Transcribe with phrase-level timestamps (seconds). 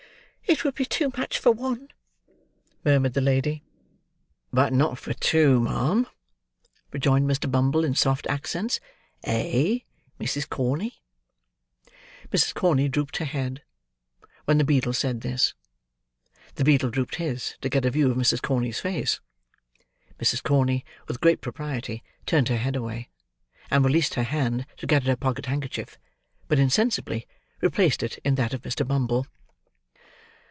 [0.43, 1.87] "It would be too much for one,"
[2.83, 3.63] murmured the lady.
[4.51, 6.05] "But not for two, ma'am,"
[6.91, 7.49] rejoined Mr.
[7.49, 8.81] Bumble, in soft accents.
[9.23, 9.79] "Eh,
[10.19, 10.49] Mrs.
[10.49, 11.01] Corney?"
[12.33, 12.53] Mrs.
[12.53, 13.63] Corney drooped her head,
[14.43, 15.53] when the beadle said this;
[16.55, 18.41] the beadle drooped his, to get a view of Mrs.
[18.41, 19.21] Corney's face.
[20.19, 20.43] Mrs.
[20.43, 23.07] Corney, with great propriety, turned her head away,
[23.71, 25.97] and released her hand to get at her pocket handkerchief;
[26.49, 27.25] but insensibly
[27.61, 28.85] replaced it in that of Mr.
[28.85, 29.27] Bumble.